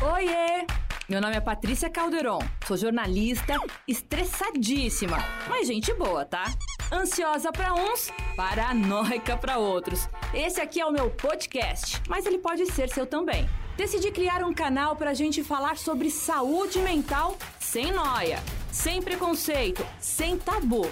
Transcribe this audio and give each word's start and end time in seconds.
Oiê! 0.00 0.64
Meu 1.08 1.20
nome 1.20 1.34
é 1.34 1.40
Patrícia 1.40 1.90
Calderon, 1.90 2.38
sou 2.64 2.76
jornalista, 2.76 3.56
estressadíssima, 3.88 5.16
mas 5.48 5.66
gente 5.66 5.92
boa, 5.94 6.24
tá? 6.24 6.44
Ansiosa 6.92 7.50
para 7.50 7.74
uns, 7.74 8.12
paranoica 8.36 9.36
para 9.36 9.58
outros. 9.58 10.08
Esse 10.32 10.60
aqui 10.60 10.80
é 10.80 10.86
o 10.86 10.92
meu 10.92 11.10
podcast, 11.10 12.00
mas 12.08 12.26
ele 12.26 12.38
pode 12.38 12.64
ser 12.66 12.88
seu 12.90 13.06
também. 13.06 13.48
Decidi 13.76 14.12
criar 14.12 14.44
um 14.44 14.54
canal 14.54 14.94
pra 14.94 15.14
gente 15.14 15.42
falar 15.42 15.76
sobre 15.76 16.10
saúde 16.10 16.78
mental 16.78 17.36
sem 17.58 17.90
noia, 17.90 18.38
sem 18.70 19.02
preconceito, 19.02 19.84
sem 19.98 20.38
tabu. 20.38 20.88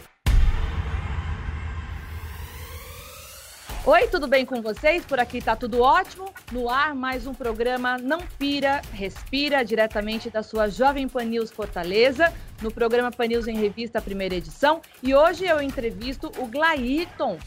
Oi, 3.89 4.09
tudo 4.09 4.27
bem 4.27 4.45
com 4.45 4.61
vocês? 4.61 5.05
Por 5.05 5.21
aqui 5.21 5.41
tá 5.41 5.55
tudo 5.55 5.81
ótimo. 5.81 6.35
No 6.51 6.69
ar, 6.69 6.93
mais 6.93 7.25
um 7.25 7.33
programa 7.33 7.97
Não 7.97 8.19
Pira, 8.37 8.83
Respira, 8.91 9.65
diretamente 9.65 10.29
da 10.29 10.43
sua 10.43 10.69
Jovem 10.69 11.09
Pan 11.09 11.23
News 11.23 11.53
Fortaleza, 11.53 12.35
no 12.61 12.73
programa 12.73 13.13
Pan 13.13 13.29
News 13.29 13.47
em 13.47 13.55
Revista, 13.55 14.03
primeira 14.03 14.35
edição. 14.35 14.83
E 15.01 15.15
hoje 15.15 15.47
eu 15.47 15.63
entrevisto 15.63 16.33
o 16.37 16.49
Glairton 16.49 17.39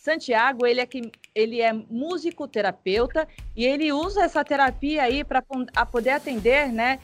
Santiago. 0.00 0.64
Ele 0.64 0.80
é, 0.80 0.86
que, 0.86 1.10
ele 1.38 1.60
é 1.60 1.72
musicoterapeuta 1.72 3.28
e 3.54 3.64
ele 3.64 3.92
usa 3.92 4.24
essa 4.24 4.44
terapia 4.44 5.04
aí 5.04 5.22
para 5.22 5.40
poder 5.86 6.10
atender 6.10 6.72
né, 6.72 6.98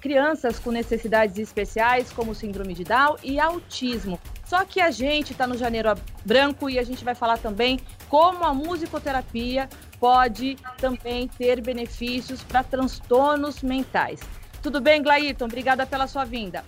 crianças 0.00 0.58
com 0.58 0.72
necessidades 0.72 1.38
especiais, 1.38 2.10
como 2.12 2.34
síndrome 2.34 2.74
de 2.74 2.82
Down 2.82 3.16
e 3.22 3.38
autismo. 3.38 4.18
Só 4.44 4.64
que 4.64 4.80
a 4.80 4.90
gente 4.90 5.30
está 5.30 5.46
no 5.46 5.56
Janeiro 5.56 5.94
Branco 6.24 6.68
e 6.68 6.76
a 6.76 6.82
gente 6.82 7.04
vai 7.04 7.14
falar 7.14 7.38
também 7.38 7.78
como 8.08 8.44
a 8.44 8.52
musicoterapia 8.52 9.68
pode 10.00 10.56
também 10.78 11.28
ter 11.28 11.60
benefícios 11.60 12.42
para 12.42 12.64
transtornos 12.64 13.62
mentais. 13.62 14.20
Tudo 14.60 14.80
bem, 14.80 15.00
Glaíton? 15.02 15.44
Obrigada 15.44 15.86
pela 15.86 16.08
sua 16.08 16.24
vinda. 16.24 16.64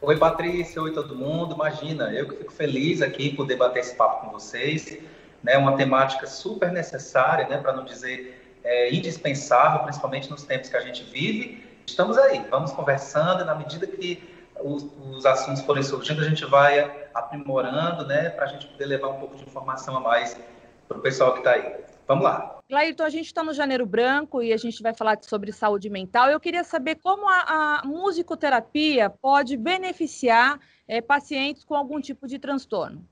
Oi, 0.00 0.16
Patrícia. 0.16 0.80
Oi, 0.80 0.92
todo 0.92 1.16
mundo. 1.16 1.56
Imagina, 1.56 2.04
eu 2.12 2.28
que 2.28 2.36
fico 2.36 2.52
feliz 2.52 3.02
aqui 3.02 3.34
por 3.34 3.46
debater 3.46 3.80
esse 3.80 3.96
papo 3.96 4.26
com 4.26 4.32
vocês. 4.32 4.96
Né, 5.42 5.56
uma 5.56 5.76
temática 5.76 6.26
super 6.26 6.70
necessária, 6.70 7.48
né, 7.48 7.56
para 7.58 7.72
não 7.72 7.84
dizer 7.84 8.58
é, 8.62 8.94
indispensável, 8.94 9.82
principalmente 9.84 10.30
nos 10.30 10.42
tempos 10.44 10.68
que 10.68 10.76
a 10.76 10.80
gente 10.80 11.02
vive. 11.04 11.64
Estamos 11.86 12.18
aí, 12.18 12.44
vamos 12.50 12.72
conversando, 12.72 13.44
na 13.44 13.54
medida 13.54 13.86
que 13.86 14.22
os, 14.62 14.86
os 15.10 15.24
assuntos 15.24 15.62
forem 15.62 15.82
surgindo, 15.82 16.20
a 16.20 16.28
gente 16.28 16.44
vai 16.44 17.08
aprimorando, 17.14 18.06
né, 18.06 18.30
para 18.30 18.44
a 18.44 18.48
gente 18.48 18.66
poder 18.66 18.84
levar 18.86 19.08
um 19.08 19.18
pouco 19.18 19.36
de 19.36 19.42
informação 19.42 19.96
a 19.96 20.00
mais 20.00 20.36
para 20.86 20.98
o 20.98 21.00
pessoal 21.00 21.32
que 21.32 21.38
está 21.38 21.52
aí. 21.52 21.74
Vamos 22.06 22.24
lá. 22.24 22.58
Clairton, 22.68 23.04
a 23.04 23.08
gente 23.08 23.26
está 23.26 23.42
no 23.42 23.54
Janeiro 23.54 23.86
Branco 23.86 24.42
e 24.42 24.52
a 24.52 24.56
gente 24.56 24.82
vai 24.82 24.92
falar 24.92 25.18
sobre 25.22 25.52
saúde 25.52 25.88
mental. 25.88 26.28
Eu 26.28 26.40
queria 26.40 26.64
saber 26.64 26.96
como 26.96 27.28
a, 27.28 27.80
a 27.80 27.86
musicoterapia 27.86 29.08
pode 29.08 29.56
beneficiar 29.56 30.58
é, 30.88 31.00
pacientes 31.00 31.64
com 31.64 31.74
algum 31.74 32.00
tipo 32.00 32.26
de 32.26 32.38
transtorno. 32.38 33.06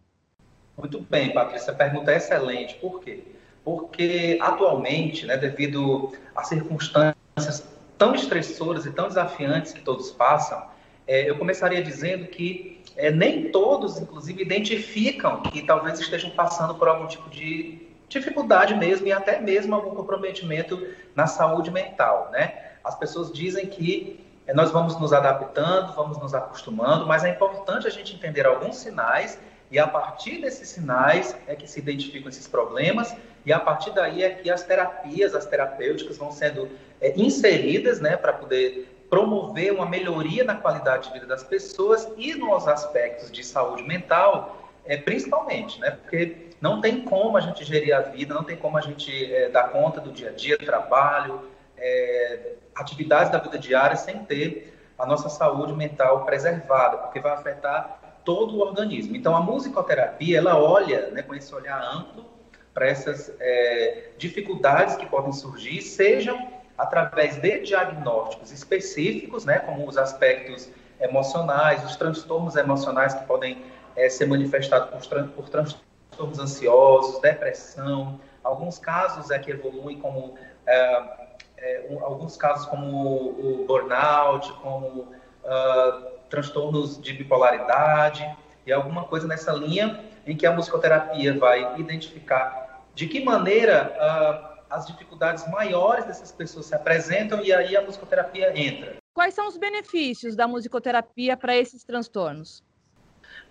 Muito 0.78 1.00
bem, 1.00 1.32
Patrícia, 1.32 1.72
a 1.72 1.76
pergunta 1.76 2.12
é 2.12 2.16
excelente. 2.18 2.76
Por 2.76 3.00
quê? 3.00 3.24
Porque 3.64 4.38
atualmente, 4.40 5.26
né, 5.26 5.36
devido 5.36 6.12
a 6.36 6.44
circunstâncias 6.44 7.68
tão 7.98 8.14
estressoras 8.14 8.86
e 8.86 8.92
tão 8.92 9.08
desafiantes 9.08 9.72
que 9.72 9.80
todos 9.80 10.12
passam, 10.12 10.62
é, 11.04 11.28
eu 11.28 11.36
começaria 11.36 11.82
dizendo 11.82 12.28
que 12.28 12.80
é, 12.96 13.10
nem 13.10 13.50
todos, 13.50 13.98
inclusive, 13.98 14.40
identificam 14.40 15.42
que 15.42 15.62
talvez 15.62 15.98
estejam 15.98 16.30
passando 16.30 16.76
por 16.76 16.86
algum 16.86 17.08
tipo 17.08 17.28
de 17.28 17.88
dificuldade 18.08 18.74
mesmo 18.76 19.06
e 19.08 19.12
até 19.12 19.40
mesmo 19.40 19.74
algum 19.74 19.96
comprometimento 19.96 20.86
na 21.14 21.26
saúde 21.26 21.72
mental, 21.72 22.30
né? 22.30 22.72
As 22.84 22.94
pessoas 22.94 23.32
dizem 23.32 23.66
que 23.66 24.24
é, 24.46 24.54
nós 24.54 24.70
vamos 24.70 24.98
nos 24.98 25.12
adaptando, 25.12 25.92
vamos 25.94 26.18
nos 26.18 26.34
acostumando, 26.34 27.04
mas 27.04 27.24
é 27.24 27.30
importante 27.30 27.86
a 27.88 27.90
gente 27.90 28.14
entender 28.14 28.46
alguns 28.46 28.76
sinais 28.76 29.38
e 29.70 29.78
a 29.78 29.86
partir 29.86 30.40
desses 30.40 30.68
sinais 30.68 31.36
é 31.46 31.54
que 31.54 31.68
se 31.68 31.78
identificam 31.78 32.28
esses 32.28 32.46
problemas 32.46 33.14
e 33.44 33.52
a 33.52 33.60
partir 33.60 33.90
daí 33.90 34.22
é 34.22 34.30
que 34.30 34.50
as 34.50 34.62
terapias, 34.62 35.34
as 35.34 35.46
terapêuticas 35.46 36.16
vão 36.16 36.30
sendo 36.30 36.68
é, 37.00 37.12
inseridas, 37.16 38.00
né, 38.00 38.16
para 38.16 38.32
poder 38.32 38.98
promover 39.08 39.72
uma 39.72 39.86
melhoria 39.86 40.44
na 40.44 40.54
qualidade 40.54 41.08
de 41.08 41.14
vida 41.14 41.26
das 41.26 41.42
pessoas 41.42 42.08
e 42.16 42.34
nos 42.34 42.68
aspectos 42.68 43.30
de 43.30 43.42
saúde 43.42 43.82
mental, 43.82 44.68
é, 44.84 44.96
principalmente, 44.96 45.80
né? 45.80 45.92
Porque 45.92 46.48
não 46.60 46.80
tem 46.80 47.02
como 47.02 47.36
a 47.36 47.40
gente 47.40 47.64
gerir 47.64 47.94
a 47.94 48.00
vida, 48.00 48.34
não 48.34 48.44
tem 48.44 48.56
como 48.56 48.76
a 48.76 48.80
gente 48.80 49.32
é, 49.32 49.48
dar 49.48 49.70
conta 49.70 50.00
do 50.00 50.12
dia 50.12 50.30
a 50.30 50.32
dia, 50.32 50.58
trabalho, 50.58 51.48
é, 51.76 52.52
atividades 52.74 53.30
da 53.30 53.38
vida 53.38 53.58
diária 53.58 53.96
sem 53.96 54.18
ter 54.24 54.74
a 54.98 55.06
nossa 55.06 55.28
saúde 55.28 55.72
mental 55.72 56.24
preservada, 56.24 56.98
porque 56.98 57.20
vai 57.20 57.32
afetar 57.32 57.97
todo 58.28 58.58
o 58.58 58.60
organismo. 58.60 59.16
Então, 59.16 59.34
a 59.34 59.40
musicoterapia, 59.40 60.36
ela 60.36 60.62
olha 60.62 61.08
né, 61.12 61.22
com 61.22 61.34
esse 61.34 61.54
olhar 61.54 61.82
amplo 61.82 62.26
para 62.74 62.86
essas 62.86 63.34
é, 63.40 64.10
dificuldades 64.18 64.96
que 64.96 65.06
podem 65.06 65.32
surgir, 65.32 65.80
sejam 65.80 66.46
através 66.76 67.38
de 67.38 67.60
diagnósticos 67.60 68.52
específicos, 68.52 69.46
né, 69.46 69.60
como 69.60 69.88
os 69.88 69.96
aspectos 69.96 70.68
emocionais, 71.00 71.82
os 71.86 71.96
transtornos 71.96 72.54
emocionais 72.54 73.14
que 73.14 73.24
podem 73.24 73.64
é, 73.96 74.10
ser 74.10 74.26
manifestados 74.26 74.90
por, 74.90 75.06
tran 75.08 75.28
por 75.28 75.48
transtornos 75.48 76.38
ansiosos, 76.38 77.22
depressão, 77.22 78.20
alguns 78.44 78.78
casos 78.78 79.30
é 79.30 79.38
que 79.38 79.52
evoluem 79.52 79.98
como 80.00 80.34
é, 80.66 81.28
é, 81.56 81.86
um, 81.88 82.04
alguns 82.04 82.36
casos 82.36 82.66
como 82.66 83.30
o 83.30 83.64
burnout, 83.66 84.52
como 84.60 85.16
uh, 85.44 86.18
transtornos 86.28 87.00
de 87.00 87.12
bipolaridade 87.12 88.28
e 88.66 88.72
alguma 88.72 89.04
coisa 89.04 89.26
nessa 89.26 89.52
linha 89.52 90.04
em 90.26 90.36
que 90.36 90.46
a 90.46 90.52
musicoterapia 90.52 91.38
vai 91.38 91.80
identificar 91.80 92.84
de 92.94 93.06
que 93.06 93.24
maneira 93.24 93.94
uh, 93.96 94.58
as 94.68 94.86
dificuldades 94.86 95.48
maiores 95.50 96.04
dessas 96.04 96.30
pessoas 96.30 96.66
se 96.66 96.74
apresentam 96.74 97.42
e 97.42 97.52
aí 97.52 97.76
a 97.76 97.82
musicoterapia 97.82 98.52
entra. 98.58 98.96
Quais 99.14 99.34
são 99.34 99.48
os 99.48 99.56
benefícios 99.56 100.36
da 100.36 100.46
musicoterapia 100.46 101.36
para 101.36 101.56
esses 101.56 101.82
transtornos? 101.84 102.62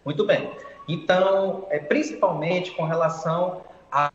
Muito 0.05 0.25
bem. 0.25 0.51
Então, 0.87 1.67
é 1.69 1.79
principalmente 1.79 2.71
com 2.71 2.85
relação 2.85 3.63
à 3.91 4.11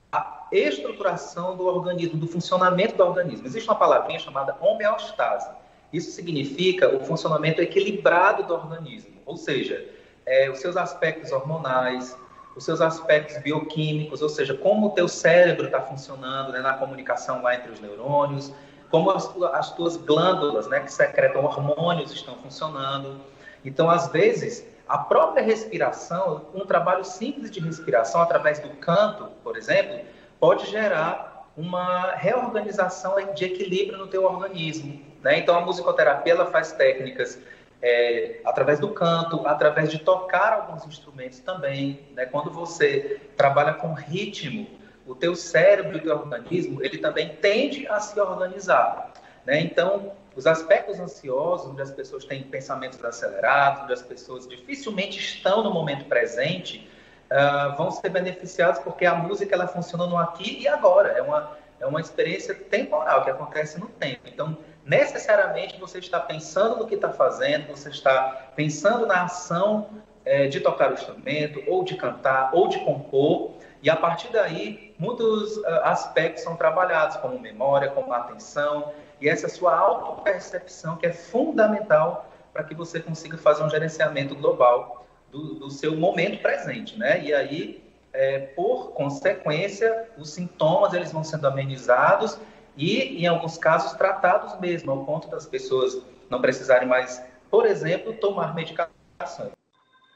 estruturação 0.51 1.57
do 1.57 1.67
organismo, 1.67 2.19
do 2.19 2.27
funcionamento 2.27 2.97
do 2.97 3.05
organismo. 3.05 3.47
Existe 3.47 3.69
uma 3.69 3.77
palavrinha 3.77 4.19
chamada 4.19 4.57
homeostase. 4.61 5.51
Isso 5.93 6.11
significa 6.13 6.89
o 6.95 7.05
funcionamento 7.05 7.61
equilibrado 7.61 8.45
do 8.45 8.55
organismo, 8.55 9.21
ou 9.27 9.37
seja, 9.37 9.85
é, 10.25 10.51
os 10.51 10.59
seus 10.59 10.77
aspectos 10.77 11.33
hormonais, 11.33 12.17
os 12.57 12.65
seus 12.65 12.81
aspectos 12.81 13.39
bioquímicos, 13.39 14.23
ou 14.23 14.29
seja, 14.29 14.55
como 14.55 14.89
o 14.89 14.91
teu 14.91 15.09
cérebro 15.09 15.67
está 15.67 15.81
funcionando 15.81 16.53
né, 16.53 16.61
na 16.61 16.75
comunicação 16.75 17.43
lá 17.43 17.55
entre 17.55 17.73
os 17.73 17.81
neurônios, 17.81 18.53
como 18.91 19.11
as, 19.11 19.31
as 19.55 19.75
tuas 19.75 19.97
glândulas 19.97 20.67
né, 20.69 20.81
que 20.81 20.93
secretam 20.93 21.45
hormônios 21.45 22.13
estão 22.13 22.37
funcionando. 22.37 23.21
Então, 23.65 23.89
às 23.89 24.09
vezes, 24.09 24.67
a 24.87 24.99
própria 24.99 25.43
respiração, 25.43 26.47
um 26.55 26.67
trabalho 26.67 27.05
simples 27.05 27.51
de 27.51 27.61
respiração 27.61 28.21
através 28.21 28.59
do 28.59 28.69
canto, 28.77 29.29
por 29.43 29.57
exemplo, 29.57 30.01
pode 30.39 30.71
gerar 30.71 31.51
uma 31.57 32.13
reorganização 32.13 33.15
de 33.35 33.45
equilíbrio 33.45 33.99
no 33.99 34.07
teu 34.07 34.25
organismo. 34.25 35.12
Né? 35.23 35.39
Então, 35.39 35.57
a 35.57 35.61
musicoterapia 35.61 36.33
ela 36.33 36.47
faz 36.47 36.73
técnicas 36.73 37.39
é, 37.81 38.41
através 38.45 38.79
do 38.79 38.89
canto, 38.91 39.47
através 39.47 39.91
de 39.91 39.99
tocar 39.99 40.53
alguns 40.53 40.87
instrumentos 40.87 41.41
também. 41.41 42.01
Né? 42.15 42.27
Quando 42.27 42.51
você 42.51 43.21
trabalha 43.37 43.75
com 43.75 43.93
ritmo, 43.93 44.67
o 45.07 45.15
teu 45.15 45.35
cérebro 45.35 45.97
e 45.97 46.01
o 46.01 46.03
teu 46.03 46.17
organismo, 46.17 46.83
ele 46.85 46.99
também 46.99 47.31
tende 47.37 47.87
a 47.89 47.99
se 47.99 48.19
organizar. 48.21 49.13
Né? 49.45 49.61
Então, 49.61 50.13
os 50.35 50.47
aspectos 50.47 50.99
ansiosos, 50.99 51.71
onde 51.71 51.83
as 51.83 51.91
pessoas 51.91 52.25
têm 52.25 52.43
pensamentos 52.43 53.03
acelerados, 53.05 53.85
onde 53.85 53.93
as 53.93 54.03
pessoas 54.03 54.47
dificilmente 54.47 55.19
estão 55.19 55.63
no 55.63 55.73
momento 55.73 56.05
presente, 56.07 56.89
uh, 57.31 57.77
vão 57.77 57.91
ser 57.91 58.09
beneficiados 58.09 58.81
porque 58.81 59.05
a 59.05 59.15
música 59.15 59.55
ela 59.55 59.67
funciona 59.67 60.07
no 60.07 60.17
aqui 60.17 60.63
e 60.63 60.69
agora. 60.69 61.11
É 61.11 61.23
uma, 61.23 61.57
é 61.81 61.87
uma 61.87 62.01
experiência 62.01 62.55
temporal 62.55 63.25
que 63.25 63.31
acontece 63.31 63.79
no 63.79 63.89
tempo. 63.89 64.23
Então, 64.27 64.57
necessariamente 64.85 65.79
você 65.79 65.99
está 65.99 66.19
pensando 66.19 66.77
no 66.77 66.87
que 66.87 66.95
está 66.95 67.11
fazendo, 67.11 67.69
você 67.69 67.89
está 67.89 68.51
pensando 68.57 69.07
na 69.07 69.25
ação 69.25 69.89
é, 70.25 70.47
de 70.47 70.61
tocar 70.61 70.91
o 70.91 70.95
instrumento, 70.95 71.63
ou 71.67 71.85
de 71.85 71.97
cantar, 71.97 72.51
ou 72.53 72.69
de 72.69 72.79
compor, 72.81 73.53
e 73.83 73.91
a 73.91 73.97
partir 73.97 74.31
daí 74.33 74.95
muitos 74.99 75.57
uh, 75.57 75.67
aspectos 75.83 76.45
são 76.45 76.55
trabalhados, 76.55 77.17
como 77.17 77.39
memória, 77.39 77.91
como 77.91 78.13
atenção, 78.13 78.93
e 79.21 79.29
essa 79.29 79.49
sua 79.49 79.77
auto-percepção 79.77 80.97
que 80.97 81.07
é 81.07 81.13
fundamental 81.13 82.31
para 82.53 82.63
que 82.63 82.75
você 82.75 83.01
consiga 83.01 83.37
fazer 83.37 83.65
um 83.65 83.71
gerenciamento 83.71 84.35
global 84.37 85.05
do, 85.31 85.55
do 85.55 85.71
seu 85.71 85.97
momento 85.97 86.41
presente, 86.43 86.97
né? 86.99 87.23
E 87.25 87.35
aí, 87.35 87.83
é, 88.13 88.39
por 88.39 88.93
consequência, 88.93 90.09
os 90.17 90.31
sintomas 90.31 90.93
eles 90.93 91.11
vão 91.11 91.25
sendo 91.25 91.47
amenizados 91.47 92.39
e, 92.77 93.23
em 93.23 93.27
alguns 93.27 93.59
casos, 93.59 93.93
tratados 93.93 94.59
mesmo, 94.61 94.91
ao 94.91 95.05
ponto 95.05 95.29
das 95.29 95.47
pessoas 95.47 96.03
não 96.31 96.41
precisarem 96.41 96.89
mais, 96.89 97.23
por 97.51 97.67
exemplo, 97.67 98.15
tomar 98.15 98.55
medicações. 98.55 99.53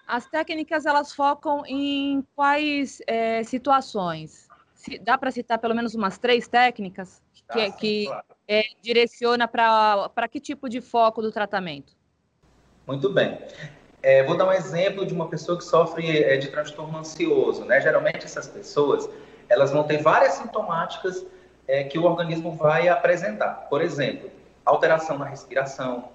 As 0.07 0.27
técnicas 0.27 0.87
elas 0.87 1.13
focam 1.13 1.65
em 1.67 2.25
quais 2.35 3.03
é, 3.07 3.43
situações? 3.43 4.49
Se, 4.75 4.99
dá 4.99 5.19
para 5.19 5.31
citar 5.31 5.59
pelo 5.59 5.75
menos 5.75 5.95
umas 5.95 6.17
três 6.17 6.47
técnicas 6.47 7.21
que, 7.33 7.43
ah, 7.49 7.55
sim, 7.67 7.73
que 7.73 8.07
claro. 8.07 8.25
é, 8.47 8.63
direciona 8.81 9.49
para 9.49 10.29
que 10.31 10.39
tipo 10.39 10.69
de 10.69 10.81
foco 10.81 11.21
do 11.21 11.33
tratamento? 11.33 11.93
Muito 12.87 13.13
bem. 13.13 13.39
É, 14.01 14.23
vou 14.23 14.37
dar 14.37 14.47
um 14.47 14.53
exemplo 14.53 15.05
de 15.05 15.13
uma 15.13 15.29
pessoa 15.29 15.59
que 15.59 15.65
sofre 15.65 16.23
é, 16.23 16.37
de 16.37 16.49
transtorno 16.49 16.97
ansioso. 16.97 17.65
Né? 17.65 17.81
Geralmente 17.81 18.25
essas 18.25 18.47
pessoas 18.47 19.11
elas 19.49 19.73
vão 19.73 19.85
ter 19.85 19.99
várias 19.99 20.35
sintomáticas 20.35 21.27
é, 21.67 21.85
que 21.85 21.99
o 21.99 22.05
organismo 22.05 22.53
vai 22.53 22.89
apresentar. 22.89 23.67
Por 23.69 23.81
exemplo, 23.83 24.31
alteração 24.65 25.19
na 25.19 25.25
respiração, 25.25 26.09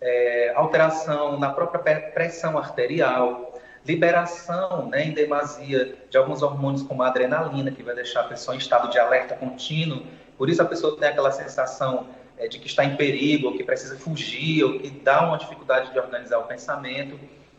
é, 0.00 0.52
alteração 0.54 1.38
na 1.38 1.50
própria 1.50 2.00
pressão 2.12 2.58
arterial, 2.58 3.54
liberação 3.86 4.88
né, 4.88 5.04
em 5.04 5.12
demasia 5.12 5.96
de 6.10 6.18
alguns 6.18 6.42
hormônios 6.42 6.82
como 6.82 7.02
a 7.02 7.08
adrenalina, 7.08 7.70
que 7.70 7.82
vai 7.82 7.94
deixar 7.94 8.22
a 8.22 8.24
pessoa 8.24 8.54
em 8.54 8.58
estado 8.58 8.90
de 8.90 8.98
alerta 8.98 9.34
contínuo. 9.34 10.02
Por 10.36 10.50
isso 10.50 10.60
a 10.60 10.64
pessoa 10.64 10.96
tem 10.98 11.08
aquela 11.08 11.30
sensação 11.30 12.08
é, 12.36 12.48
de 12.48 12.58
que 12.58 12.66
está 12.66 12.84
em 12.84 12.96
perigo, 12.96 13.48
ou 13.48 13.56
que 13.56 13.62
precisa 13.62 13.96
fugir, 13.96 14.64
ou 14.64 14.78
que 14.78 14.90
dá 14.90 15.26
uma 15.26 15.38
dificuldade 15.38 15.92
de 15.92 15.98
organizar 15.98 16.38
o 16.38 16.44
pensamento. 16.44 17.18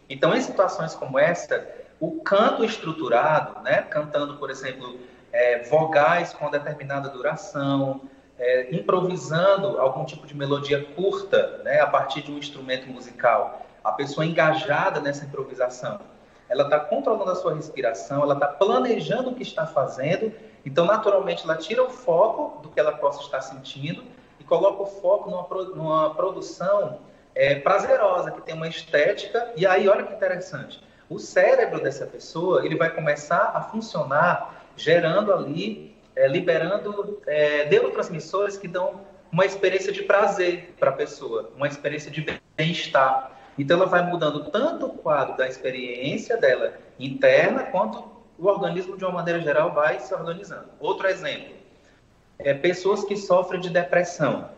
Então, 0.10 0.36
em 0.36 0.42
situações 0.42 0.94
como 0.94 1.18
essa, 1.18 1.68
o 2.00 2.22
canto 2.22 2.64
estruturado, 2.64 3.62
né, 3.64 3.82
cantando, 3.90 4.36
por 4.38 4.50
exemplo, 4.50 5.00
é, 5.32 5.64
vogais 5.64 6.34
com 6.34 6.50
determinada 6.50 7.10
duração, 7.10 8.02
é, 8.40 8.74
improvisando 8.76 9.80
algum 9.80 10.06
tipo 10.06 10.28
de 10.28 10.36
melodia 10.36 10.84
curta, 10.96 11.62
né, 11.64 11.80
a 11.80 11.88
partir 11.88 12.22
de 12.22 12.32
um 12.32 12.38
instrumento 12.38 12.88
musical, 12.88 13.66
a 13.84 13.92
pessoa 13.92 14.26
engajada 14.26 15.00
nessa 15.00 15.26
improvisação, 15.26 16.00
ela 16.50 16.64
está 16.64 16.80
controlando 16.80 17.32
a 17.32 17.36
sua 17.36 17.54
respiração, 17.54 18.22
ela 18.22 18.34
está 18.34 18.48
planejando 18.48 19.32
o 19.32 19.36
que 19.36 19.44
está 19.44 19.66
fazendo, 19.66 20.32
então 20.66 20.86
naturalmente 20.86 21.44
ela 21.44 21.56
tira 21.56 21.84
o 21.84 21.90
foco 21.90 22.62
do 22.62 22.70
que 22.70 22.80
ela 22.80 22.92
possa 22.94 23.22
estar 23.22 23.42
sentindo 23.42 24.04
e 24.40 24.44
coloca 24.44 24.84
o 24.84 24.86
foco 24.86 25.30
numa, 25.30 25.48
numa 25.76 26.16
produção 26.16 27.00
é, 27.36 27.56
prazerosa, 27.56 28.32
que 28.32 28.42
tem 28.42 28.56
uma 28.56 28.68
estética, 28.68 29.52
e 29.56 29.66
aí 29.66 29.88
olha 29.88 30.04
que 30.04 30.14
interessante, 30.14 30.82
o 31.10 31.20
cérebro 31.20 31.82
dessa 31.82 32.06
pessoa 32.06 32.66
ele 32.66 32.76
vai 32.76 32.90
começar 32.90 33.52
a 33.54 33.62
funcionar 33.62 34.57
gerando 34.78 35.34
ali 35.34 35.98
é, 36.18 36.28
liberando 36.28 37.22
é, 37.28 37.70
neurotransmissores 37.70 38.58
que 38.58 38.68
dão 38.68 39.02
uma 39.32 39.46
experiência 39.46 39.92
de 39.92 40.02
prazer 40.02 40.74
para 40.80 40.90
a 40.90 40.94
pessoa, 40.94 41.52
uma 41.56 41.68
experiência 41.68 42.10
de 42.10 42.26
bem-estar. 42.56 43.32
Então, 43.58 43.78
ela 43.78 43.86
vai 43.86 44.04
mudando 44.04 44.50
tanto 44.50 44.88
o 44.88 44.90
quadro 44.90 45.38
da 45.38 45.48
experiência 45.48 46.38
dela 46.38 46.74
interna, 47.00 47.66
quanto 47.66 48.04
o 48.38 48.48
organismo, 48.48 48.98
de 48.98 49.04
uma 49.04 49.14
maneira 49.14 49.42
geral, 49.42 49.74
vai 49.74 50.00
se 50.00 50.14
organizando. 50.14 50.70
Outro 50.80 51.08
exemplo, 51.08 51.56
é 52.40 52.54
pessoas 52.54 53.04
que 53.04 53.16
sofrem 53.16 53.60
de 53.60 53.70
depressão. 53.70 54.50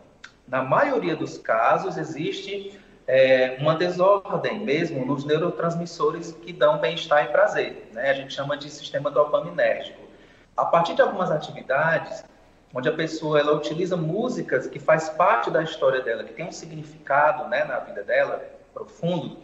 Na 0.47 0.63
maioria 0.63 1.15
dos 1.15 1.37
casos, 1.37 1.97
existe 1.97 2.79
é, 3.07 3.57
uma 3.59 3.75
desordem 3.75 4.59
mesmo 4.59 5.05
nos 5.05 5.25
neurotransmissores 5.25 6.31
que 6.31 6.53
dão 6.53 6.77
bem-estar 6.77 7.25
e 7.25 7.27
prazer. 7.29 7.89
Né? 7.93 8.09
A 8.09 8.13
gente 8.13 8.33
chama 8.33 8.57
de 8.57 8.69
sistema 8.69 9.09
dopaminérgico 9.11 10.08
a 10.61 10.65
partir 10.65 10.93
de 10.93 11.01
algumas 11.01 11.31
atividades, 11.31 12.23
onde 12.73 12.87
a 12.87 12.93
pessoa 12.93 13.39
ela 13.39 13.53
utiliza 13.53 13.95
músicas 13.95 14.67
que 14.67 14.79
faz 14.79 15.09
parte 15.09 15.49
da 15.49 15.63
história 15.63 16.01
dela, 16.01 16.23
que 16.23 16.33
tem 16.33 16.45
um 16.45 16.51
significado 16.51 17.47
né, 17.47 17.63
na 17.63 17.79
vida 17.79 18.03
dela 18.03 18.43
profundo, 18.73 19.37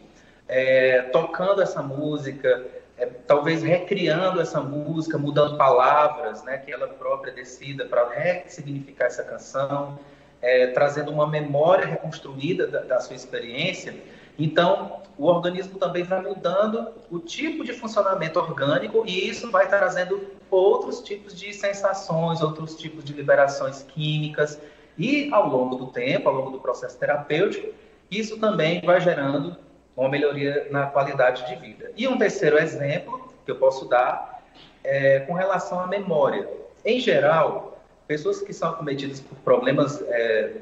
é, 0.48 1.02
tocando 1.12 1.62
essa 1.62 1.82
música, 1.82 2.66
é, 2.98 3.06
talvez 3.28 3.64
recriando 3.64 4.40
essa 4.40 4.62
música, 4.62 5.18
mudando 5.18 5.58
palavras, 5.58 6.44
né, 6.44 6.58
que 6.60 6.72
ela 6.72 6.88
própria 6.88 7.34
decida 7.34 7.86
para 7.86 8.08
ressignificar 8.10 9.06
essa 9.06 9.24
canção, 9.24 9.98
é, 10.42 10.68
trazendo 10.68 11.12
uma 11.12 11.26
memória 11.26 11.86
reconstruída 11.86 12.68
da, 12.68 12.82
da 12.82 13.00
sua 13.00 13.16
experiência. 13.16 13.96
Então, 14.38 15.02
o 15.18 15.28
organismo 15.28 15.80
também 15.80 16.04
vai 16.04 16.22
mudando 16.22 16.90
o 17.10 17.20
tipo 17.20 17.64
de 17.64 17.74
funcionamento 17.74 18.40
orgânico 18.40 19.04
e 19.06 19.30
isso 19.30 19.50
vai 19.50 19.68
trazendo 19.68 20.22
outros 20.52 21.02
tipos 21.02 21.34
de 21.36 21.54
sensações, 21.54 22.42
outros 22.42 22.76
tipos 22.76 23.04
de 23.04 23.14
liberações 23.14 23.84
químicas 23.84 24.60
e 24.98 25.30
ao 25.32 25.48
longo 25.48 25.76
do 25.76 25.88
tempo, 25.88 26.30
ao 26.30 26.36
longo 26.36 26.52
do 26.52 26.60
processo 26.60 26.98
terapêutico, 26.98 27.74
isso 28.12 28.38
também 28.40 28.82
vai 28.82 29.02
gerando 29.02 29.58
uma 29.96 30.10
melhoria 30.10 30.68
na 30.72 30.88
qualidade 30.88 31.48
de 31.48 31.56
vida. 31.56 31.92
E 31.96 32.08
um 32.08 32.18
terceiro 32.18 32.58
exemplo 32.58 33.34
que 33.46 33.52
eu 33.52 33.56
posso 33.56 33.86
dar 33.86 34.44
é 34.84 35.22
com 35.22 35.34
relação 35.34 35.80
à 35.80 35.88
memória. 35.88 36.48
Em 36.84 37.00
geral, 37.00 37.80
pessoas 38.08 38.42
que 38.42 38.54
são 38.54 38.70
acometidas 38.70 39.20
por 39.20 39.38
problemas 39.40 40.02
é, 40.08 40.54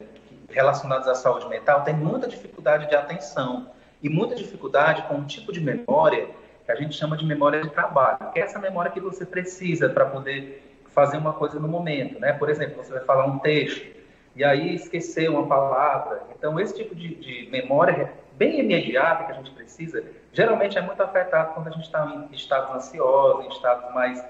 relacionados 0.54 1.08
à 1.08 1.16
saúde 1.16 1.48
mental 1.48 1.84
têm 1.84 1.96
muita 1.96 2.28
dificuldade 2.28 2.88
de 2.88 2.96
atenção 2.96 3.70
e 4.02 4.10
muita 4.10 4.36
dificuldade 4.36 5.04
com 5.04 5.16
um 5.16 5.26
tipo 5.26 5.52
de 5.52 5.60
memória 5.60 6.30
que 6.66 6.72
a 6.72 6.76
gente 6.76 6.96
chama 6.96 7.18
de 7.18 7.26
memória 7.26 7.62
de 7.62 7.70
trabalho, 7.70 8.32
que 8.32 8.40
é 8.40 8.44
essa 8.44 8.60
memória 8.60 8.92
que 8.92 9.00
você 9.00 9.26
precisa 9.26 9.90
para 9.90 10.06
poder 10.06 10.82
fazer 10.94 11.18
uma 11.18 11.34
coisa 11.34 11.60
no 11.60 11.68
momento, 11.68 12.20
né? 12.20 12.34
Por 12.34 12.50
exemplo, 12.50 12.84
você 12.84 12.94
vai 12.94 13.04
falar 13.04 13.26
um 13.26 13.40
texto 13.40 13.86
e 14.36 14.44
aí 14.44 14.76
esquecer 14.76 15.30
uma 15.30 15.46
palavra. 15.48 16.22
Então, 16.38 16.60
esse 16.60 16.76
tipo 16.76 16.96
de, 16.96 17.16
de 17.16 17.50
memória 17.52 18.14
bem 18.34 18.60
imediata 18.60 19.26
que 19.26 19.32
a 19.32 19.36
gente 19.36 19.52
precisa, 19.52 20.04
geralmente 20.32 20.78
é 20.78 20.82
muito 20.82 21.02
afetado 21.02 21.54
quando 21.54 21.68
a 21.68 21.72
gente 21.72 21.86
está 21.86 22.06
em 22.06 22.34
estados 22.34 22.76
ansiosos, 22.76 23.46
em 23.46 23.50
estados 23.50 23.94
mais 23.94 24.24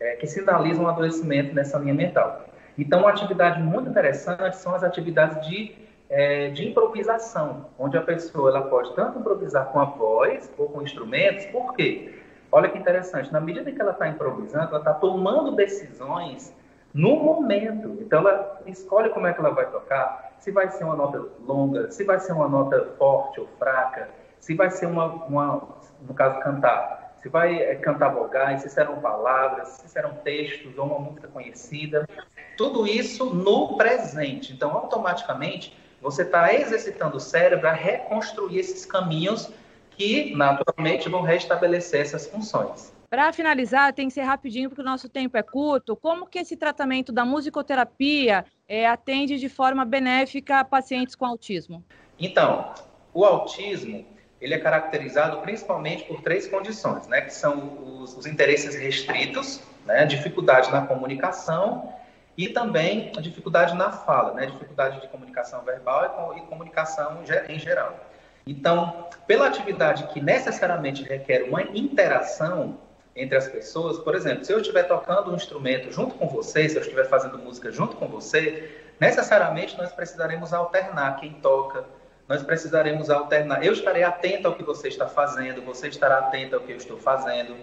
é, 0.00 0.16
que 0.16 0.26
sinalizam 0.26 0.84
um 0.84 0.88
adoecimento 0.88 1.54
nessa 1.54 1.78
linha 1.78 1.94
mental. 1.94 2.47
Então, 2.78 3.00
uma 3.00 3.10
atividade 3.10 3.60
muito 3.60 3.90
interessante 3.90 4.56
são 4.56 4.72
as 4.72 4.84
atividades 4.84 5.44
de, 5.48 5.74
é, 6.08 6.50
de 6.50 6.68
improvisação, 6.68 7.66
onde 7.76 7.98
a 7.98 8.02
pessoa 8.02 8.50
ela 8.50 8.62
pode 8.62 8.94
tanto 8.94 9.18
improvisar 9.18 9.66
com 9.66 9.80
a 9.80 9.84
voz 9.84 10.48
ou 10.56 10.68
com 10.68 10.80
instrumentos, 10.80 11.44
por 11.46 11.74
quê? 11.74 12.14
Olha 12.52 12.68
que 12.68 12.78
interessante, 12.78 13.32
na 13.32 13.40
medida 13.40 13.70
que 13.72 13.82
ela 13.82 13.90
está 13.90 14.08
improvisando, 14.08 14.68
ela 14.68 14.78
está 14.78 14.94
tomando 14.94 15.56
decisões 15.56 16.54
no 16.94 17.16
momento. 17.16 17.98
Então, 18.00 18.20
ela 18.20 18.60
escolhe 18.66 19.10
como 19.10 19.26
é 19.26 19.32
que 19.32 19.40
ela 19.40 19.50
vai 19.50 19.66
tocar, 19.66 20.32
se 20.38 20.52
vai 20.52 20.68
ser 20.70 20.84
uma 20.84 20.94
nota 20.94 21.22
longa, 21.44 21.90
se 21.90 22.04
vai 22.04 22.20
ser 22.20 22.32
uma 22.32 22.48
nota 22.48 22.94
forte 22.96 23.40
ou 23.40 23.48
fraca, 23.58 24.08
se 24.38 24.54
vai 24.54 24.70
ser 24.70 24.86
uma, 24.86 25.06
uma 25.26 25.68
no 26.06 26.14
caso, 26.14 26.38
cantar, 26.40 27.07
se 27.22 27.28
vai 27.28 27.60
é, 27.60 27.74
cantar 27.76 28.10
vogais, 28.10 28.62
se 28.62 28.70
serão 28.70 29.00
palavras, 29.00 29.68
se 29.68 29.88
serão 29.88 30.14
textos 30.24 30.76
ou 30.78 30.86
uma 30.86 30.98
música 30.98 31.28
conhecida. 31.28 32.08
Tudo 32.56 32.86
isso 32.86 33.26
no 33.34 33.76
presente. 33.76 34.52
Então, 34.52 34.70
automaticamente, 34.72 35.76
você 36.00 36.22
está 36.22 36.52
exercitando 36.52 37.16
o 37.16 37.20
cérebro 37.20 37.68
a 37.68 37.72
reconstruir 37.72 38.58
esses 38.58 38.86
caminhos 38.86 39.52
que, 39.90 40.34
naturalmente, 40.34 41.08
vão 41.08 41.22
restabelecer 41.22 42.00
essas 42.00 42.26
funções. 42.26 42.96
Para 43.10 43.32
finalizar, 43.32 43.92
tem 43.94 44.06
que 44.06 44.14
ser 44.14 44.22
rapidinho, 44.22 44.68
porque 44.68 44.82
o 44.82 44.84
nosso 44.84 45.08
tempo 45.08 45.36
é 45.36 45.42
curto. 45.42 45.96
Como 45.96 46.26
que 46.26 46.38
esse 46.38 46.56
tratamento 46.56 47.10
da 47.10 47.24
musicoterapia 47.24 48.44
é, 48.68 48.86
atende 48.86 49.38
de 49.38 49.48
forma 49.48 49.84
benéfica 49.84 50.62
pacientes 50.62 51.14
com 51.14 51.24
autismo? 51.24 51.82
Então, 52.18 52.72
o 53.14 53.24
autismo 53.24 54.04
ele 54.40 54.54
é 54.54 54.58
caracterizado 54.58 55.38
principalmente 55.38 56.04
por 56.04 56.22
três 56.22 56.46
condições, 56.46 57.06
né, 57.08 57.20
que 57.22 57.34
são 57.34 58.02
os, 58.02 58.16
os 58.16 58.26
interesses 58.26 58.74
restritos, 58.74 59.60
né, 59.84 60.06
dificuldade 60.06 60.70
na 60.70 60.86
comunicação 60.86 61.92
e 62.38 62.48
também 62.48 63.10
a 63.16 63.20
dificuldade 63.20 63.74
na 63.74 63.90
fala, 63.90 64.32
né? 64.32 64.46
dificuldade 64.46 65.00
de 65.00 65.08
comunicação 65.08 65.60
verbal 65.62 66.36
e 66.38 66.40
comunicação 66.42 67.24
em 67.48 67.58
geral. 67.58 67.98
Então, 68.46 69.08
pela 69.26 69.48
atividade 69.48 70.06
que 70.12 70.20
necessariamente 70.20 71.02
requer 71.02 71.42
uma 71.42 71.62
interação 71.62 72.78
entre 73.16 73.36
as 73.36 73.48
pessoas, 73.48 73.98
por 73.98 74.14
exemplo, 74.14 74.44
se 74.44 74.52
eu 74.52 74.60
estiver 74.60 74.84
tocando 74.84 75.32
um 75.32 75.34
instrumento 75.34 75.90
junto 75.90 76.14
com 76.14 76.28
você, 76.28 76.68
se 76.68 76.76
eu 76.76 76.82
estiver 76.82 77.08
fazendo 77.08 77.36
música 77.38 77.72
junto 77.72 77.96
com 77.96 78.06
você, 78.06 78.70
necessariamente 79.00 79.76
nós 79.76 79.90
precisaremos 79.90 80.52
alternar 80.52 81.16
quem 81.16 81.32
toca, 81.32 81.84
nós 82.28 82.42
precisaremos 82.42 83.08
alternar. 83.08 83.64
Eu 83.64 83.72
estarei 83.72 84.02
atento 84.02 84.46
ao 84.46 84.54
que 84.54 84.62
você 84.62 84.88
está 84.88 85.08
fazendo, 85.08 85.62
você 85.62 85.88
estará 85.88 86.18
atento 86.18 86.54
ao 86.54 86.60
que 86.60 86.72
eu 86.72 86.76
estou 86.76 86.98
fazendo. 86.98 87.56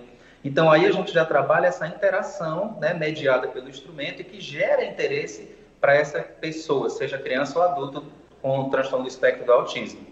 Então, 0.43 0.71
aí 0.71 0.85
a 0.85 0.91
gente 0.91 1.13
já 1.13 1.23
trabalha 1.23 1.67
essa 1.67 1.87
interação 1.87 2.77
né, 2.79 2.93
mediada 2.93 3.47
pelo 3.47 3.69
instrumento 3.69 4.21
e 4.21 4.23
que 4.23 4.41
gera 4.41 4.83
interesse 4.83 5.55
para 5.79 5.95
essa 5.95 6.19
pessoa, 6.19 6.89
seja 6.89 7.17
criança 7.17 7.59
ou 7.59 7.65
adulto 7.65 8.05
com 8.41 8.69
transtorno 8.69 9.05
do 9.05 9.09
espectro 9.09 9.45
do 9.45 9.51
autismo. 9.51 10.05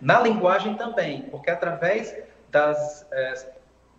Na 0.00 0.20
linguagem 0.20 0.74
também, 0.74 1.22
porque 1.22 1.50
através 1.50 2.16
das 2.50 3.06
é, 3.12 3.48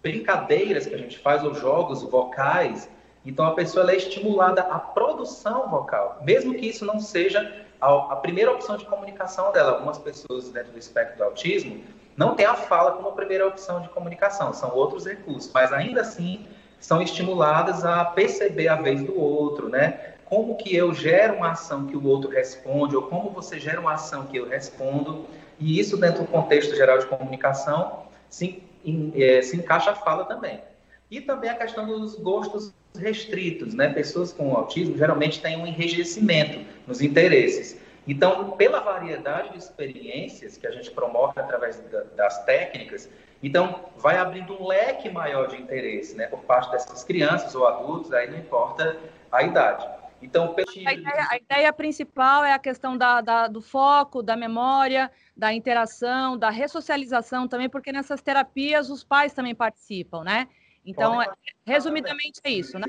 brincadeiras 0.01 0.85
que 0.85 0.93
a 0.93 0.97
gente 0.97 1.17
faz, 1.19 1.43
ou 1.43 1.53
jogos 1.53 2.03
vocais, 2.03 2.89
Então 3.25 3.45
a 3.45 3.53
pessoa 3.53 3.89
é 3.91 3.95
estimulada 3.95 4.61
à 4.61 4.79
produção 4.79 5.69
vocal, 5.69 6.19
mesmo 6.21 6.53
que 6.53 6.67
isso 6.67 6.85
não 6.85 6.99
seja 6.99 7.65
a, 7.81 8.13
a 8.13 8.15
primeira 8.17 8.51
opção 8.51 8.77
de 8.77 8.85
comunicação 8.85 9.51
dela. 9.51 9.71
Algumas 9.71 9.97
pessoas 9.97 10.49
dentro 10.49 10.71
do 10.71 10.77
espectro 10.77 11.17
do 11.17 11.23
autismo 11.23 11.83
não 12.15 12.35
têm 12.35 12.45
a 12.45 12.53
fala 12.53 12.93
como 12.93 13.09
a 13.09 13.11
primeira 13.13 13.47
opção 13.47 13.81
de 13.81 13.89
comunicação, 13.89 14.53
são 14.53 14.73
outros 14.73 15.05
recursos, 15.05 15.51
mas 15.53 15.73
ainda 15.73 16.01
assim 16.01 16.45
são 16.79 17.01
estimuladas 17.01 17.83
a 17.83 18.05
perceber 18.05 18.67
a 18.67 18.75
vez 18.75 19.03
do 19.03 19.19
outro, 19.19 19.69
né? 19.69 20.13
Como 20.25 20.55
que 20.55 20.75
eu 20.75 20.93
gero 20.93 21.35
uma 21.35 21.51
ação 21.51 21.85
que 21.87 21.97
o 21.97 22.05
outro 22.05 22.29
responde, 22.29 22.95
ou 22.95 23.03
como 23.03 23.31
você 23.31 23.59
gera 23.59 23.79
uma 23.79 23.93
ação 23.93 24.25
que 24.25 24.37
eu 24.37 24.47
respondo, 24.47 25.25
e 25.59 25.79
isso 25.79 25.97
dentro 25.97 26.23
do 26.23 26.27
contexto 26.27 26.75
geral 26.75 26.97
de 26.99 27.05
comunicação 27.05 28.05
se, 28.29 28.63
em, 28.83 29.11
é, 29.15 29.41
se 29.41 29.57
encaixa 29.57 29.91
a 29.91 29.95
fala 29.95 30.25
também. 30.25 30.61
E 31.09 31.21
também 31.21 31.49
a 31.49 31.55
questão 31.55 31.85
dos 31.85 32.15
gostos 32.15 32.73
restritos, 32.97 33.73
né? 33.73 33.89
Pessoas 33.89 34.31
com 34.31 34.55
autismo 34.55 34.97
geralmente 34.97 35.41
têm 35.41 35.57
um 35.57 35.65
enrijecimento 35.65 36.59
nos 36.87 37.01
interesses. 37.01 37.79
Então, 38.07 38.51
pela 38.51 38.79
variedade 38.79 39.51
de 39.51 39.57
experiências 39.57 40.57
que 40.57 40.67
a 40.67 40.71
gente 40.71 40.91
promove 40.91 41.39
através 41.39 41.83
das 42.15 42.43
técnicas, 42.45 43.09
então 43.41 43.85
vai 43.97 44.17
abrindo 44.17 44.53
um 44.61 44.67
leque 44.67 45.09
maior 45.09 45.47
de 45.47 45.57
interesse, 45.57 46.15
né, 46.15 46.27
por 46.27 46.39
parte 46.41 46.71
dessas 46.71 47.03
crianças 47.03 47.53
ou 47.55 47.67
adultos, 47.67 48.13
aí 48.13 48.29
não 48.29 48.37
importa 48.37 48.97
a 49.31 49.43
idade. 49.43 49.87
Então, 50.21 50.55
a 50.57 50.93
ideia, 50.93 51.27
a 51.29 51.37
ideia 51.37 51.73
principal 51.73 52.43
é 52.43 52.53
a 52.53 52.59
questão 52.59 52.97
da, 52.97 53.21
da, 53.21 53.47
do 53.47 53.61
foco, 53.61 54.23
da 54.23 54.35
memória, 54.35 55.11
da 55.35 55.53
interação, 55.53 56.37
da 56.37 56.49
ressocialização 56.49 57.47
também, 57.47 57.69
porque 57.69 57.91
nessas 57.91 58.21
terapias 58.21 58.89
os 58.89 59.03
pais 59.03 59.33
também 59.33 59.53
participam, 59.53 60.23
né? 60.23 60.47
Então, 60.85 61.21
é, 61.21 61.27
resumidamente 61.65 62.41
também. 62.41 62.57
é 62.57 62.59
isso, 62.59 62.77
né? 62.77 62.87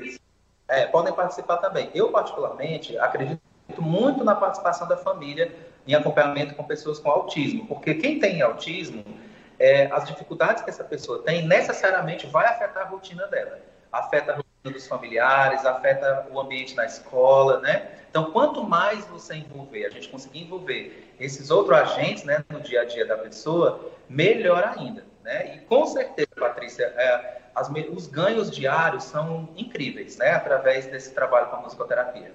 É, 0.67 0.85
podem 0.85 1.13
participar 1.13 1.57
também. 1.57 1.89
Eu, 1.93 2.11
particularmente, 2.11 2.97
acredito 2.97 3.41
muito 3.79 4.23
na 4.23 4.35
participação 4.35 4.87
da 4.87 4.97
família 4.97 5.53
em 5.87 5.95
acompanhamento 5.95 6.55
com 6.55 6.63
pessoas 6.63 6.99
com 6.99 7.09
autismo, 7.09 7.65
porque 7.67 7.95
quem 7.95 8.19
tem 8.19 8.41
autismo, 8.41 9.03
é, 9.57 9.85
as 9.87 10.05
dificuldades 10.05 10.63
que 10.63 10.69
essa 10.69 10.83
pessoa 10.83 11.23
tem 11.23 11.47
necessariamente 11.47 12.27
vai 12.27 12.45
afetar 12.45 12.83
a 12.83 12.89
rotina 12.89 13.25
dela, 13.27 13.59
afeta 13.91 14.33
a 14.33 14.35
rotina 14.35 14.73
dos 14.73 14.87
familiares, 14.87 15.65
afeta 15.65 16.27
o 16.29 16.39
ambiente 16.39 16.75
na 16.75 16.85
escola, 16.85 17.59
né? 17.61 17.89
Então, 18.09 18.31
quanto 18.31 18.63
mais 18.63 19.05
você 19.05 19.35
envolver, 19.35 19.85
a 19.85 19.89
gente 19.89 20.09
conseguir 20.09 20.41
envolver 20.41 21.13
esses 21.19 21.49
outros 21.49 21.77
agentes, 21.77 22.23
né, 22.23 22.43
no 22.49 22.59
dia 22.59 22.81
a 22.81 22.85
dia 22.85 23.05
da 23.05 23.17
pessoa, 23.17 23.91
melhor 24.09 24.73
ainda, 24.77 25.05
né? 25.23 25.55
E 25.55 25.59
com 25.59 25.85
certeza, 25.85 26.29
Patrícia, 26.37 26.85
é, 26.85 27.41
as, 27.57 27.69
os 27.91 28.07
ganhos 28.07 28.51
diários 28.51 29.03
são 29.03 29.49
incríveis, 29.57 30.17
né? 30.17 30.31
Através 30.31 30.85
desse 30.85 31.13
trabalho 31.13 31.49
com 31.49 31.55
a 31.55 31.61
musicoterapia. 31.61 32.31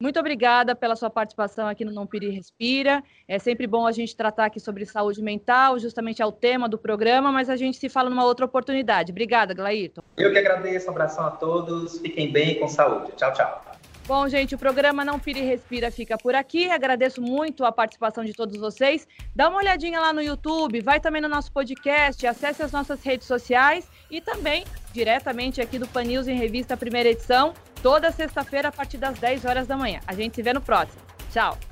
Muito 0.00 0.18
obrigada 0.18 0.74
pela 0.74 0.96
sua 0.96 1.08
participação 1.08 1.68
aqui 1.68 1.84
no 1.84 1.92
Não 1.92 2.06
Pire 2.06 2.28
Respira. 2.28 3.02
É 3.26 3.38
sempre 3.38 3.68
bom 3.68 3.86
a 3.86 3.92
gente 3.92 4.16
tratar 4.16 4.46
aqui 4.46 4.58
sobre 4.58 4.84
saúde 4.84 5.22
mental, 5.22 5.78
justamente 5.78 6.20
é 6.20 6.26
o 6.26 6.32
tema 6.32 6.68
do 6.68 6.76
programa, 6.76 7.30
mas 7.30 7.48
a 7.48 7.56
gente 7.56 7.78
se 7.78 7.88
fala 7.88 8.10
numa 8.10 8.24
outra 8.24 8.44
oportunidade. 8.44 9.12
Obrigada, 9.12 9.54
Glaírton. 9.54 10.02
Eu 10.16 10.32
que 10.32 10.38
agradeço, 10.38 10.88
um 10.88 10.90
abração 10.90 11.24
a 11.24 11.30
todos, 11.30 12.00
fiquem 12.00 12.32
bem 12.32 12.58
com 12.58 12.66
saúde. 12.66 13.12
Tchau, 13.12 13.32
tchau. 13.32 13.71
Bom, 14.06 14.28
gente, 14.28 14.54
o 14.54 14.58
programa 14.58 15.04
Não 15.04 15.18
Pire 15.18 15.40
Respira 15.40 15.90
fica 15.90 16.18
por 16.18 16.34
aqui. 16.34 16.68
Agradeço 16.68 17.22
muito 17.22 17.64
a 17.64 17.70
participação 17.70 18.24
de 18.24 18.32
todos 18.32 18.56
vocês. 18.56 19.06
Dá 19.34 19.48
uma 19.48 19.58
olhadinha 19.58 20.00
lá 20.00 20.12
no 20.12 20.20
YouTube, 20.20 20.80
vai 20.80 20.98
também 20.98 21.22
no 21.22 21.28
nosso 21.28 21.52
podcast, 21.52 22.26
acesse 22.26 22.62
as 22.62 22.72
nossas 22.72 23.02
redes 23.02 23.26
sociais 23.26 23.88
e 24.10 24.20
também 24.20 24.64
diretamente 24.92 25.60
aqui 25.60 25.78
do 25.78 25.86
Pan 25.86 26.04
News 26.04 26.26
em 26.26 26.36
Revista 26.36 26.76
Primeira 26.76 27.10
Edição, 27.10 27.54
toda 27.80 28.10
sexta-feira 28.10 28.68
a 28.68 28.72
partir 28.72 28.98
das 28.98 29.18
10 29.18 29.44
horas 29.44 29.66
da 29.68 29.76
manhã. 29.76 30.00
A 30.06 30.14
gente 30.14 30.34
se 30.34 30.42
vê 30.42 30.52
no 30.52 30.60
próximo. 30.60 31.00
Tchau! 31.32 31.71